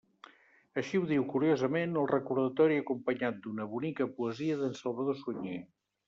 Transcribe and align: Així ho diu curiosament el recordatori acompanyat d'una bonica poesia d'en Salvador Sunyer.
Així 0.81 0.99
ho 0.99 1.03
diu 1.09 1.25
curiosament 1.33 1.91
el 2.03 2.07
recordatori 2.11 2.79
acompanyat 2.83 3.37
d'una 3.43 3.67
bonica 3.75 4.07
poesia 4.15 4.57
d'en 4.63 4.73
Salvador 4.81 5.21
Sunyer. 5.21 5.59